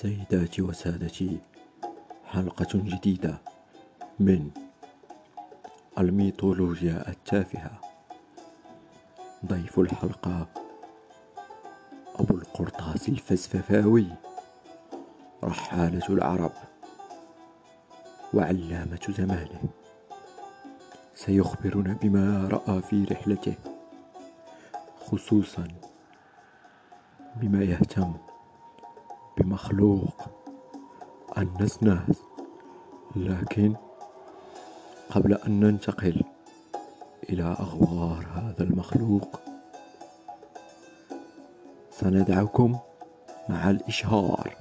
سيداتي 0.00 0.62
وسادتي 0.62 1.38
حلقة 2.24 2.68
جديدة 2.74 3.38
من 4.20 4.50
الميثولوجيا 5.98 7.08
التافهة. 7.08 7.80
ضيف 9.46 9.78
الحلقة 9.78 10.46
أبو 12.14 12.34
القرطاس 12.34 13.08
الفزففاوي 13.08 14.06
رحالة 15.44 16.08
العرب 16.08 16.52
وعلامة 18.34 19.14
زمانه. 19.18 19.62
سيخبرنا 21.14 21.92
بما 22.02 22.48
رأى 22.48 22.82
في 22.82 23.04
رحلته 23.04 23.54
خصوصا 25.00 25.68
بما 27.36 27.64
يهتم 27.64 28.27
بمخلوق 29.38 30.22
النسناس 31.38 32.22
لكن 33.16 33.74
قبل 35.10 35.34
أن 35.34 35.60
ننتقل 35.60 36.22
إلى 37.30 37.42
أغوار 37.42 38.26
هذا 38.34 38.62
المخلوق 38.64 39.40
سندعكم 41.90 42.78
مع 43.48 43.70
الإشهار. 43.70 44.56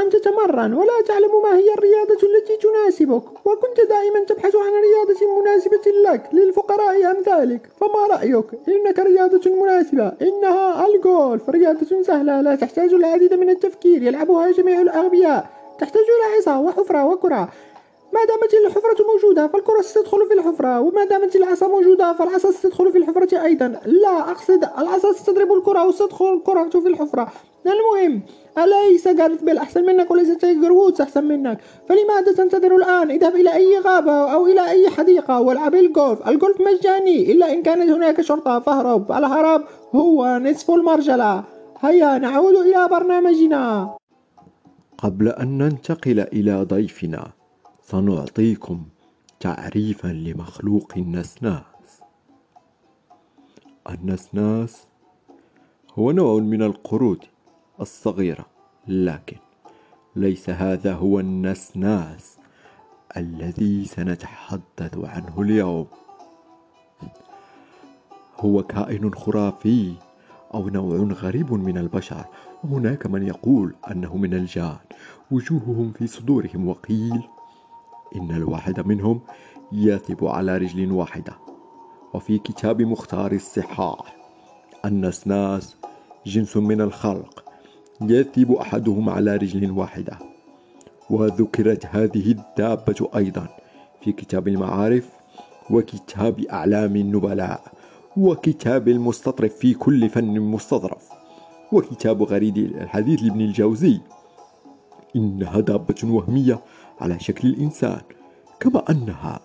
أن 0.00 0.10
تتمرن 0.10 0.74
ولا 0.74 1.00
تعلم 1.06 1.42
ما 1.42 1.56
هي 1.58 1.74
الرياضة 1.74 2.18
التي 2.22 2.56
تناسبك. 2.56 3.46
وكنت 3.46 3.80
دائما 3.88 4.24
تبحث 4.24 4.56
عن 4.56 4.72
رياضة 4.72 5.40
مناسبة 5.40 5.92
لك 6.06 6.28
للفقراء 6.32 7.10
أمثالك 7.10 7.60
فما 7.80 8.06
رأيك؟ 8.16 8.46
إنك 8.68 8.98
رياضة 8.98 9.50
مناسبة. 9.62 10.12
إنها 10.22 10.86
الجولف 10.86 11.50
رياضة 11.50 12.02
سهلة 12.02 12.40
لا 12.40 12.54
تحتاج 12.54 12.94
العديد 12.94 13.34
من 13.34 13.50
التفكير. 13.50 14.02
يلعبها 14.02 14.50
جميع 14.50 14.80
الأغبياء. 14.80 15.46
تحتاج 15.80 16.02
إلى 16.02 16.36
عصا 16.36 16.58
وحفرة 16.58 17.06
وكرة. 17.06 17.48
ما 18.12 18.24
دامت 18.24 18.54
الحفرة 18.54 19.06
موجودة 19.12 19.48
فالكرة 19.48 19.80
ستدخل 19.80 20.26
في 20.28 20.34
الحفرة. 20.34 20.80
وما 20.80 21.04
دامت 21.04 21.36
العصا 21.36 21.68
موجودة 21.68 22.12
فالعصا 22.12 22.50
ستدخل 22.50 22.92
في 22.92 22.98
الحفرة 22.98 23.44
أيضا. 23.44 23.80
لا 23.84 24.30
أقصد 24.30 24.64
العصا 24.78 25.12
ستضرب 25.12 25.52
الكرة 25.52 25.86
وستدخل 25.86 26.34
الكرة 26.34 26.80
في 26.80 26.88
الحفرة. 26.88 27.28
المهم 27.66 28.22
أليس 28.58 29.08
جارث 29.08 29.42
بيل 29.42 29.58
أحسن 29.58 29.86
منك 29.86 30.10
وليس 30.10 30.36
تايجر 30.36 30.72
وودز 30.72 31.00
أحسن 31.00 31.24
منك. 31.24 31.58
فلماذا 31.88 32.32
تنتظر 32.32 32.76
الآن؟ 32.76 33.10
اذهب 33.10 33.36
إلى 33.36 33.54
أي 33.54 33.78
غابة 33.78 34.32
أو 34.32 34.46
إلى 34.46 34.70
أي 34.70 34.90
حديقة 34.90 35.40
والعب 35.40 35.74
الجولف 35.74 36.28
الجولف 36.28 36.60
مجاني. 36.60 37.32
إلا 37.32 37.52
إن 37.52 37.62
كانت 37.62 37.90
هناك 37.90 38.20
شرطة 38.20 38.58
فاهرب 38.58 39.12
الهرب 39.12 39.64
هو 39.94 40.38
نصف 40.42 40.70
المرجلة. 40.70 41.44
هيا 41.80 42.18
نعود 42.18 42.54
إلى 42.54 42.88
برنامجنا. 42.88 43.96
قبل 44.98 45.28
أن 45.28 45.58
ننتقل 45.58 46.20
إلى 46.20 46.66
ضيفنا 46.68 47.41
سنعطيكم 47.92 48.84
تعريفا 49.40 50.08
لمخلوق 50.08 50.92
النسناس. 50.96 52.00
النسناس 53.90 54.86
هو 55.94 56.12
نوع 56.12 56.40
من 56.40 56.62
القرود 56.62 57.24
الصغيرة 57.80 58.46
لكن 58.88 59.36
ليس 60.16 60.50
هذا 60.50 60.94
هو 60.94 61.20
النسناس 61.20 62.38
الذي 63.16 63.84
سنتحدث 63.84 64.98
عنه 64.98 65.42
اليوم. 65.42 65.86
هو 68.40 68.62
كائن 68.62 69.14
خرافي 69.14 69.94
أو 70.54 70.68
نوع 70.68 70.96
غريب 70.96 71.52
من 71.52 71.78
البشر. 71.78 72.24
وهناك 72.64 73.06
من 73.06 73.26
يقول 73.26 73.74
أنه 73.90 74.16
من 74.16 74.34
الجان. 74.34 74.78
وجوههم 75.30 75.92
في 75.92 76.06
صدورهم 76.06 76.68
وقيل 76.68 77.22
إن 78.16 78.30
الواحد 78.30 78.86
منهم 78.86 79.20
يثب 79.72 80.24
على 80.24 80.56
رجل 80.58 80.92
واحدة. 80.92 81.32
وفي 82.14 82.38
كتاب 82.38 82.82
مختار 82.82 83.32
الصحاح 83.32 84.16
النسناس 84.84 85.76
جنس 86.26 86.56
من 86.56 86.80
الخلق 86.80 87.44
يثب 88.02 88.52
أحدهم 88.52 89.08
على 89.08 89.36
رجل 89.36 89.70
واحدة. 89.70 90.18
وذكرت 91.10 91.86
هذه 91.86 92.30
الدابة 92.30 93.08
أيضا 93.16 93.48
في 94.00 94.12
كتاب 94.12 94.48
المعارف 94.48 95.08
وكتاب 95.70 96.40
أعلام 96.40 96.96
النبلاء 96.96 97.72
وكتاب 98.16 98.88
المستطرف 98.88 99.54
في 99.54 99.74
كل 99.74 100.08
فن 100.08 100.40
مستظرف 100.40 101.08
وكتاب 101.72 102.22
غريد 102.22 102.58
الحديث 102.58 103.22
لابن 103.22 103.40
الجوزي. 103.40 104.00
إنها 105.16 105.60
دابة 105.60 105.94
وهمية 106.04 106.60
على 107.02 107.20
شكل 107.20 107.48
الإنسان 107.48 108.00
كما 108.60 108.90
أنها 108.90 109.40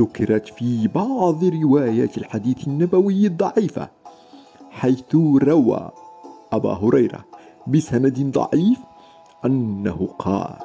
ذكرت 0.00 0.48
في 0.48 0.88
بعض 0.88 1.44
روايات 1.44 2.18
الحديث 2.18 2.68
النبوي 2.68 3.26
الضعيفة 3.26 3.88
حيث 4.70 5.14
روى 5.42 5.90
أبا 6.52 6.72
هريرة 6.72 7.24
بسند 7.66 8.32
ضعيف 8.38 8.78
أنه 9.44 10.08
قال 10.18 10.56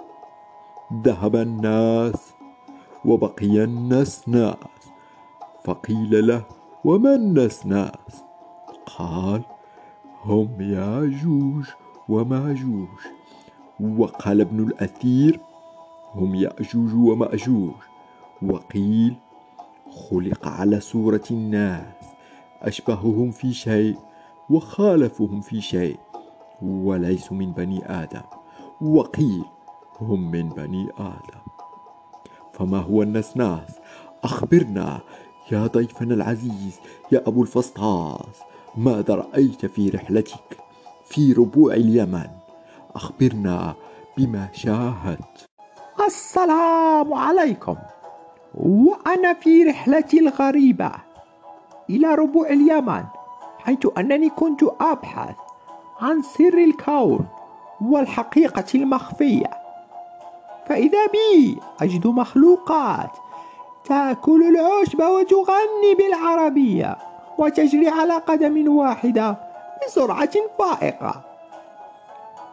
ذهب 1.05 1.35
الناس 1.35 2.33
وبقي 3.05 3.63
النسناس 3.63 4.55
فقيل 5.65 6.27
له 6.27 6.43
وما 6.85 7.15
النسناس 7.15 8.23
قال 8.97 9.41
هم 10.23 10.49
ياجوج 10.59 11.65
وماجوج. 12.09 12.87
وقال 13.79 14.41
ابن 14.41 14.59
الأثير 14.59 15.39
هم 16.15 16.35
يأجوج 16.35 16.93
ومأجوج. 16.93 17.73
وقيل 18.41 19.15
خلق 19.91 20.47
على 20.47 20.79
صورة 20.79 21.23
الناس. 21.31 22.05
أشبههم 22.61 23.31
في 23.31 23.53
شيء 23.53 23.97
وخالفهم 24.49 25.41
في 25.41 25.61
شيء. 25.61 25.99
وليسوا 26.61 27.37
من 27.37 27.51
بني 27.51 28.03
آدم. 28.03 28.21
وقيل 28.81 29.43
هم 30.01 30.31
من 30.31 30.49
بني 30.49 30.89
آدم. 30.97 31.43
فما 32.53 32.77
هو 32.77 33.03
النسناس؟ 33.03 33.79
أخبرنا 34.23 35.01
يا 35.51 35.67
ضيفنا 35.67 36.13
العزيز 36.13 36.79
يا 37.11 37.23
أبو 37.27 37.41
الفسطاس 37.41 38.39
ماذا 38.77 39.15
رأيت 39.15 39.65
في 39.65 39.89
رحلتك 39.89 40.57
في 41.05 41.33
ربوع 41.33 41.73
اليمن؟ 41.73 42.29
أخبرنا 42.95 43.75
بما 44.17 44.49
شاهدت. 44.53 45.52
السلام 46.05 47.13
عليكم. 47.13 47.75
وأنا 48.55 49.33
في 49.33 49.63
رحلتي 49.63 50.19
الغريبة 50.19 50.91
إلى 51.89 52.15
ربوع 52.15 52.47
اليمن 52.47 53.03
حيث 53.59 53.87
أنني 53.97 54.29
كنت 54.29 54.63
أبحث 54.81 55.35
عن 56.01 56.21
سر 56.21 56.57
الكون 56.57 57.25
والحقيقة 57.81 58.65
المخفية. 58.75 59.49
فإذا 60.67 61.05
بي 61.05 61.59
أجد 61.81 62.07
مخلوقات 62.07 63.17
تأكل 63.85 64.43
العشب 64.43 64.99
وتغني 64.99 65.95
بالعربية 65.97 66.97
وتجري 67.37 67.89
على 67.89 68.13
قدم 68.13 68.77
واحدة 68.77 69.37
بسرعة 69.85 70.33
فائقة. 70.59 71.21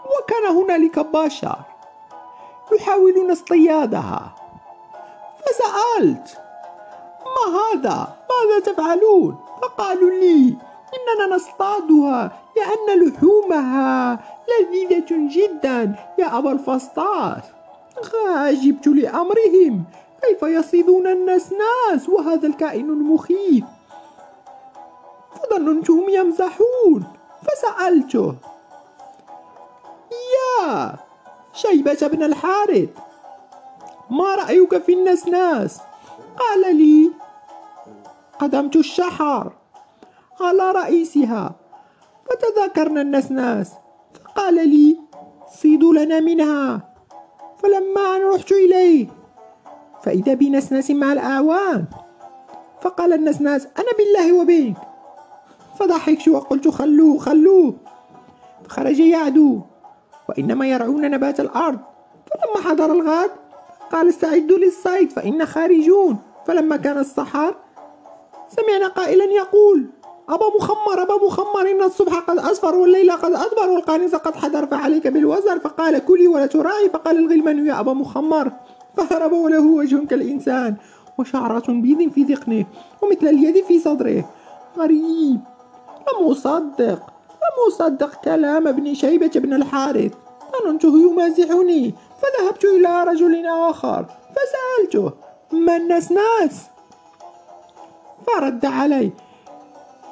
وكان 0.04 0.56
هنالك 0.56 0.98
بشر 0.98 1.69
يحاولون 2.72 3.30
اصطيادها 3.30 4.34
فسألت 5.40 6.38
ما 7.24 7.58
هذا؟ 7.58 8.16
ماذا 8.30 8.72
تفعلون؟ 8.72 9.38
فقالوا 9.62 10.10
لي 10.10 10.56
إننا 10.94 11.34
نصطادها 11.34 12.32
لأن 12.56 13.00
لحومها 13.00 14.18
لذيذة 14.48 15.06
جدا 15.10 15.94
يا 16.18 16.38
أبا 16.38 16.52
الفسطاط 16.52 17.42
عجبت 18.26 18.86
لأمرهم 18.86 19.84
كيف 20.22 20.42
يصيدون 20.42 21.06
النسناس 21.06 22.08
وهذا 22.08 22.46
الكائن 22.46 22.90
المخيف 22.90 23.64
فظننتهم 25.34 26.08
يمزحون 26.08 27.04
فسألته 27.42 28.34
يا 30.12 30.96
شيبة 31.62 32.08
بن 32.12 32.22
الحارث. 32.22 32.88
ما 34.10 34.34
رأيك 34.34 34.78
في 34.78 34.92
النسناس؟ 34.92 35.80
قال 36.38 36.76
لي 36.76 37.10
قدمت 38.38 38.76
الشحر 38.76 39.52
على 40.40 40.72
رئيسها 40.72 41.54
فتذاكرنا 42.26 43.00
النسناس. 43.00 43.72
فقال 44.24 44.54
لي 44.68 44.98
صيدوا 45.62 45.92
لنا 45.92 46.20
منها. 46.20 46.90
فلما 47.62 48.16
أن 48.16 48.22
رحت 48.34 48.52
إليه 48.52 49.06
فإذا 50.02 50.34
بنسناس 50.34 50.90
مع 50.90 51.12
الأعوان 51.12 51.84
فقال 52.80 53.12
النسناس 53.12 53.66
أنا 53.78 53.92
بالله 53.98 54.32
وبينك 54.40 54.76
فضحكت 55.78 56.28
وقلت 56.28 56.68
خلوه 56.68 57.18
خلوه. 57.18 57.74
فخرج 58.64 58.98
يعدو. 58.98 59.60
وإنما 60.30 60.66
يرعون 60.66 61.10
نبات 61.10 61.40
الأرض. 61.40 61.78
فلما 62.30 62.70
حضر 62.70 62.92
الغد 62.92 63.30
قال 63.92 64.08
استعدوا 64.08 64.58
للصيد 64.58 65.12
فإن 65.12 65.46
خارجون. 65.46 66.18
فلما 66.46 66.76
كان 66.76 66.98
السحر 66.98 67.54
سمعنا 68.48 68.88
قائلا 68.88 69.24
يقول 69.24 69.86
أبا 70.28 70.46
مخمر 70.56 71.02
أبا 71.02 71.26
مخمر 71.26 71.70
إن 71.70 71.82
الصبح 71.82 72.18
قد 72.18 72.38
أصفر 72.38 72.74
والليل 72.74 73.12
قد 73.12 73.32
أدبر 73.32 73.70
والقانز 73.70 74.14
قد 74.14 74.34
حضر 74.34 74.66
فعليك 74.66 75.06
بالوزر 75.06 75.58
فقال 75.58 76.04
كلي 76.04 76.26
ولا 76.26 76.46
تراعي. 76.46 76.88
فقال 76.88 77.18
الغلمان 77.18 77.66
يا 77.66 77.80
أبا 77.80 77.92
مخمر. 77.92 78.52
فهرب 78.96 79.32
وله 79.32 79.66
وجه 79.66 80.06
كالإنسان 80.06 80.74
وشعرة 81.18 81.72
بيض 81.72 82.12
في 82.12 82.22
ذقنه 82.22 82.64
ومثل 83.02 83.26
اليد 83.26 83.64
في 83.64 83.78
صدره. 83.78 84.24
غريب. 84.78 85.40
لم 86.08 86.30
أصدق. 86.30 87.09
لم 87.50 87.66
أصدق 87.68 88.14
كلام 88.24 88.68
ابن 88.68 88.94
شيبة 88.94 89.30
بن 89.34 89.54
الحارث. 89.54 90.12
ظننته 90.52 90.98
يمازحني 90.98 91.94
فذهبت 92.22 92.64
إلى 92.64 93.04
رجل 93.04 93.46
آخر 93.46 94.06
فسألته 94.34 95.12
ما 95.52 95.76
النسناس 95.76 96.62
فرد 98.26 98.66
علي 98.66 99.10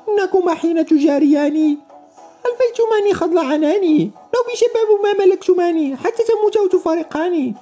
إنكما 0.08 0.55
حين 0.55 0.87
تجارياني. 0.87 1.79
ألفيتماني 2.46 3.14
خضل 3.14 3.38
عناني؟ 3.38 4.11
لو 4.35 4.40
بشباب 4.52 4.88
ما 5.02 5.25
ملكتماني 5.25 5.96
حتى 5.96 6.23
تموت 6.23 6.56
أو 6.56 6.67
تفارقاني. 6.67 7.55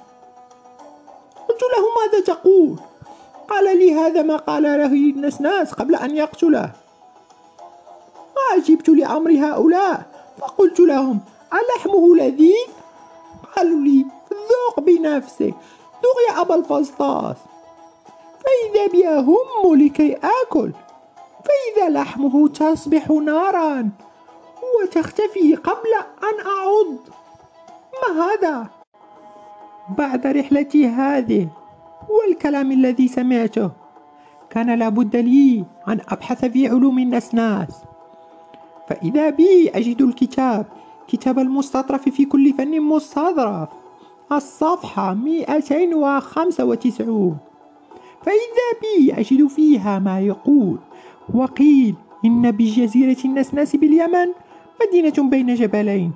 قلت 1.49 1.61
له 1.61 1.85
ماذا 2.01 2.23
تقول؟ 2.23 2.75
قال 3.47 3.77
لي 3.77 3.93
هذا 3.93 4.21
ما 4.21 4.37
قال 4.37 4.63
له 4.63 4.85
النسناس 4.85 5.73
قبل 5.73 5.95
أن 5.95 6.15
يقتله. 6.15 6.71
وعجبت 8.57 8.89
لأمر 8.89 9.31
هؤلاء؟ 9.31 10.05
فقلت 10.37 10.79
لهم 10.79 11.19
ألحمه 11.53 12.15
لذيذ 12.15 12.69
قالوا 13.55 13.79
لي 13.79 14.05
ذوق 14.31 14.79
بنفسك 14.79 15.53
ذوق 16.03 16.17
يا 16.29 16.41
أبا 16.41 16.55
الفسطاس. 16.55 17.35
فإذا 18.43 18.87
بي 18.91 19.07
أهم 19.07 19.75
لكي 19.75 20.17
آكل 20.43 20.71
فإذا 21.45 21.89
لحمه 21.89 22.47
تصبح 22.47 23.09
نارا 23.09 23.89
وتختفي 24.81 25.55
قبل 25.55 25.93
أن 26.23 26.47
أعض. 26.47 26.95
ما 28.01 28.23
هذا؟ 28.23 28.67
بعد 29.97 30.27
رحلتي 30.27 30.87
هذه 30.87 31.47
والكلام 32.09 32.71
الذي 32.71 33.07
سمعته 33.07 33.71
كان 34.49 34.79
لابد 34.79 35.15
لي 35.15 35.65
أن 35.87 35.99
أبحث 36.09 36.45
في 36.45 36.67
علوم 36.67 36.99
النسناس. 36.99 37.86
فإذا 38.87 39.29
بي 39.29 39.69
أجد 39.69 40.01
الكتاب 40.01 40.65
كتاب 41.07 41.39
المستطرف 41.39 42.09
في 42.09 42.25
كل 42.25 42.53
فن 42.53 42.81
مستظرف. 42.81 43.69
الصفحة 44.31 45.13
295 45.13 47.37
فإذا 48.21 48.67
بي 48.81 49.13
أجد 49.13 49.47
فيها 49.47 49.99
ما 49.99 50.19
يقول. 50.19 50.77
وقيل 51.33 51.95
إن 52.25 52.51
بجزيرة 52.51 53.17
النسناس 53.25 53.75
باليمن 53.75 54.27
مدينة 54.81 55.29
بين 55.29 55.55
جبلين 55.55 56.11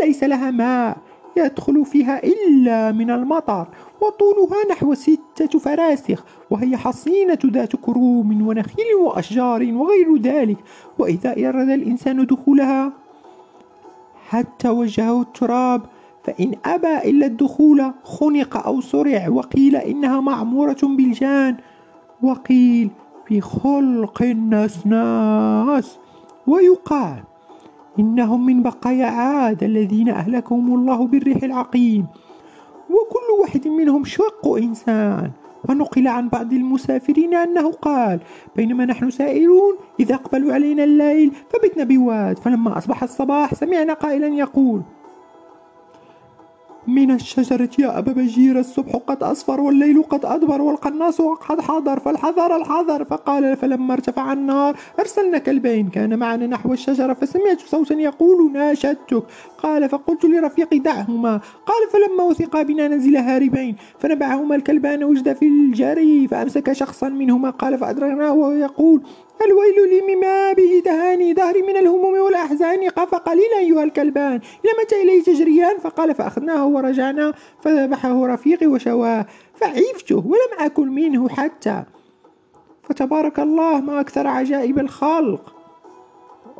وليس 0.00 0.24
لها 0.24 0.50
ماء 0.50 0.96
يدخل 1.36 1.84
فيها 1.84 2.24
إلا 2.24 2.92
من 2.92 3.10
المطر. 3.10 3.66
وطولها 4.02 4.66
نحو 4.70 4.94
ستة 4.94 5.58
فراسخ 5.58 6.24
وهي 6.50 6.76
حصينة 6.76 7.38
ذات 7.46 7.76
كروم 7.76 8.48
ونخيل 8.48 8.94
وأشجار 9.00 9.72
وغير 9.72 10.16
ذلك. 10.16 10.56
وإذا 10.98 11.48
أراد 11.48 11.68
الإنسان 11.70 12.26
دخولها 12.26 12.92
حتى 14.28 14.68
وجهه 14.68 15.20
التراب 15.20 15.82
فإن 16.24 16.54
أبى 16.64 17.10
إلا 17.10 17.26
الدخول 17.26 17.92
خنق 18.04 18.66
أو 18.66 18.80
صرع 18.80 19.28
وقيل 19.28 19.76
إنها 19.76 20.20
معمورة 20.20 20.78
بالجان. 20.82 21.56
وقيل 22.22 22.90
بخلق 23.30 24.22
النسناس 24.22 25.98
ويقال 26.46 27.22
إنهم 27.98 28.46
من 28.46 28.62
بقايا 28.62 29.06
عاد 29.06 29.62
الذين 29.64 30.08
أهلكهم 30.08 30.74
الله 30.74 31.06
بالريح 31.06 31.42
العقيم. 31.42 32.06
وكل 32.90 33.40
واحد 33.40 33.68
منهم 33.68 34.04
شق 34.04 34.48
إنسان. 34.48 35.30
ونقل 35.68 36.08
عن 36.08 36.28
بعض 36.28 36.52
المسافرين 36.52 37.34
أنه 37.34 37.72
قال 37.72 38.20
بينما 38.56 38.84
نحن 38.84 39.10
سائرون 39.10 39.76
إذا 40.00 40.14
أقبلوا 40.14 40.52
علينا 40.52 40.84
الليل 40.84 41.32
فبتنا 41.48 41.84
بواد. 41.84 42.38
فلما 42.38 42.78
أصبح 42.78 43.02
الصباح 43.02 43.54
سمعنا 43.54 43.92
قائلا 43.92 44.26
يقول 44.26 44.82
من 46.90 47.10
الشجرة 47.10 47.70
يا 47.78 47.98
أبا 47.98 48.12
بجير 48.12 48.58
الصبح 48.58 48.96
قد 49.06 49.22
أصفر 49.22 49.60
والليل 49.60 50.02
قد 50.02 50.24
أدبر 50.24 50.62
والقناص 50.62 51.20
قد 51.20 51.60
حضر 51.60 52.00
فالحذر 52.00 52.56
الحذر 52.56 53.04
فقال 53.04 53.56
فلما 53.56 53.94
ارتفع 53.94 54.32
النار 54.32 54.76
أرسلنا 55.00 55.38
كلبين 55.38 55.88
كان 55.88 56.18
معنا 56.18 56.46
نحو 56.46 56.72
الشجرة 56.72 57.12
فسمعت 57.12 57.60
صوتا 57.60 57.94
يقول 57.94 58.52
ناشدتك 58.52 59.22
قال 59.58 59.88
فقلت 59.88 60.24
لرفيقي 60.24 60.78
دعهما 60.78 61.40
قال 61.66 61.88
فلما 61.92 62.24
وثقا 62.24 62.62
بنا 62.62 62.88
نزل 62.88 63.16
هاربين 63.16 63.76
فنبعهما 63.98 64.56
الكلبان 64.56 65.04
وجد 65.04 65.32
في 65.32 65.46
الجري 65.46 66.28
فأمسك 66.28 66.72
شخصا 66.72 67.08
منهما 67.08 67.50
قال 67.50 67.78
فأدركناه 67.78 68.32
وهو 68.32 68.50
يقول 68.52 69.02
الويل 69.46 69.90
لي 69.90 70.14
مما 70.14 70.52
به 70.52 70.82
دهاني 70.84 71.34
ظهري 71.34 71.62
من 71.62 71.76
الهموم 71.76 72.14
والأحزان 72.14 72.88
قف 72.88 73.14
قليلا 73.14 73.58
أيها 73.58 73.84
الكلبان 73.84 74.32
إلى 74.34 74.72
متى 74.82 75.02
إليه 75.02 75.22
تجريان 75.22 75.78
فقال 75.78 76.14
فأخذناه 76.14 76.66
ورجعنا 76.80 77.34
فذبحه 77.62 78.26
رفيقي 78.26 78.66
وشواه 78.66 79.26
فعفته 79.54 80.16
ولم 80.16 80.66
أكل 80.66 80.86
منه 80.86 81.28
حتى. 81.28 81.84
فتبارك 82.82 83.40
الله 83.40 83.80
ما 83.80 84.00
أكثر 84.00 84.26
عجائب 84.26 84.78
الخلق. 84.78 85.59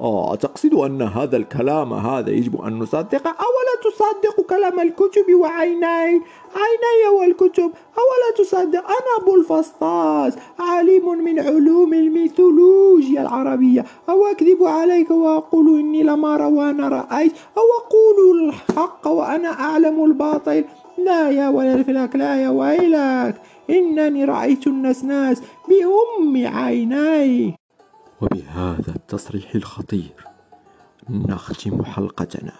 آه 0.00 0.34
تقصد 0.34 0.74
أن 0.74 1.02
هذا 1.02 1.36
الكلام 1.36 1.92
هذا 1.92 2.30
يجب 2.30 2.62
أن 2.62 2.78
نصدقه 2.78 3.30
أولا 3.30 3.74
تصدق 3.84 4.40
كلام 4.40 4.80
الكتب 4.80 5.34
وعيناي 5.40 6.22
عيناي 6.54 7.18
والكتب. 7.18 7.70
أولا 8.02 8.30
تصدق. 8.38 8.84
أنا 8.86 9.22
أبو 9.22 9.36
الفسطاس 9.36 10.36
عالم 10.58 11.24
من 11.24 11.40
علوم 11.40 11.94
الميثولوجيا 11.94 13.22
العربية. 13.22 13.84
أو 14.08 14.26
أكذب 14.26 14.64
عليك 14.64 15.10
وأقول 15.10 15.78
إني 15.80 16.02
لم 16.02 16.24
أرى 16.24 16.44
وأنا 16.44 16.88
رأيت. 16.88 17.32
أو 17.58 17.62
أقول 17.80 18.48
الحق 18.48 19.08
وأنا 19.08 19.48
أعلم 19.48 20.04
الباطل. 20.04 20.64
لا 20.98 21.30
يا 21.30 21.48
ولد 21.48 21.90
لا 22.14 22.42
يا 22.42 22.48
ويلك. 22.48 23.42
إنني 23.70 24.24
رأيت 24.24 24.66
النسناس 24.66 25.42
بأم 25.68 26.46
عيناي. 26.46 27.59
وبهذا 28.22 28.94
التصريح 28.96 29.54
الخطير 29.54 30.24
نختم 31.10 31.84
حلقتنا 31.84 32.52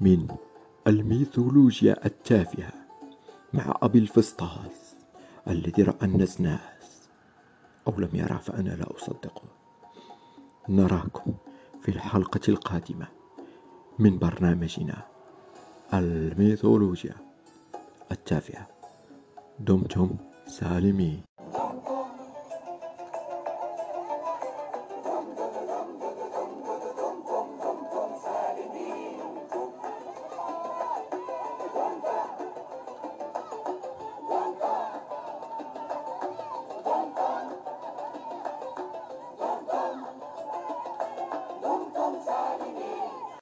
من 0.00 0.28
الميثولوجيا 0.86 2.06
التافهة 2.06 2.72
مع 3.52 3.78
أبي 3.82 3.98
الفسطاس 3.98 4.96
الذي 5.48 5.82
رأى 5.82 6.06
النسناس. 6.06 7.08
أو 7.88 7.92
لم 8.00 8.08
يرى 8.12 8.38
فأنا 8.38 8.70
لا 8.70 8.96
أصدقه 8.96 9.42
نراكم 10.68 11.34
في 11.82 11.88
الحلقة 11.88 12.40
القادمة 12.48 13.06
من 13.98 14.18
برنامجنا 14.18 15.02
الميثولوجيا 15.94 17.14
التافهة. 18.12 18.66
دمتم 19.60 20.10
سالمين. 20.46 21.35